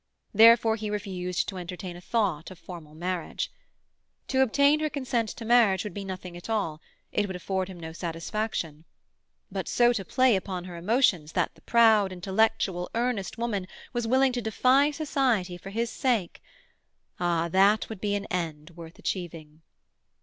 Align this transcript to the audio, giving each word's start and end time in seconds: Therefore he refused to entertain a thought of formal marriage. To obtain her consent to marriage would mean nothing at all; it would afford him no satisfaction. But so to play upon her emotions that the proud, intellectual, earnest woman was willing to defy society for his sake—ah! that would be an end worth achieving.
Therefore 0.33 0.77
he 0.77 0.89
refused 0.89 1.47
to 1.49 1.57
entertain 1.59 1.95
a 1.95 2.01
thought 2.01 2.49
of 2.49 2.57
formal 2.57 2.95
marriage. 2.95 3.51
To 4.29 4.41
obtain 4.41 4.79
her 4.79 4.89
consent 4.89 5.29
to 5.29 5.45
marriage 5.45 5.83
would 5.83 5.93
mean 5.93 6.07
nothing 6.07 6.35
at 6.35 6.49
all; 6.49 6.81
it 7.11 7.27
would 7.27 7.35
afford 7.35 7.67
him 7.67 7.79
no 7.79 7.93
satisfaction. 7.93 8.85
But 9.51 9.67
so 9.67 9.93
to 9.93 10.03
play 10.03 10.35
upon 10.35 10.63
her 10.63 10.75
emotions 10.75 11.33
that 11.33 11.53
the 11.53 11.61
proud, 11.61 12.11
intellectual, 12.11 12.89
earnest 12.95 13.37
woman 13.37 13.67
was 13.93 14.07
willing 14.07 14.31
to 14.31 14.41
defy 14.41 14.89
society 14.89 15.55
for 15.55 15.69
his 15.69 15.91
sake—ah! 15.91 17.49
that 17.49 17.87
would 17.87 18.01
be 18.01 18.15
an 18.15 18.25
end 18.31 18.71
worth 18.71 18.97
achieving. 18.97 19.61